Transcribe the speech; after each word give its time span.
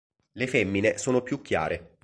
Le 0.31 0.47
femmine 0.47 0.97
sono 0.97 1.21
più 1.21 1.43
chiare. 1.43 1.99